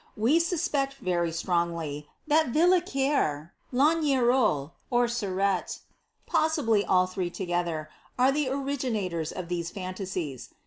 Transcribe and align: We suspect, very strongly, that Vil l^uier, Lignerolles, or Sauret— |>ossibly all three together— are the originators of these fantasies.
We 0.17 0.39
suspect, 0.39 0.95
very 0.95 1.31
strongly, 1.31 2.07
that 2.25 2.47
Vil 2.47 2.69
l^uier, 2.71 3.51
Lignerolles, 3.71 4.71
or 4.89 5.05
Sauret— 5.05 5.81
|>ossibly 6.27 6.83
all 6.89 7.05
three 7.05 7.29
together— 7.29 7.87
are 8.17 8.31
the 8.31 8.49
originators 8.49 9.31
of 9.31 9.47
these 9.47 9.69
fantasies. 9.69 10.49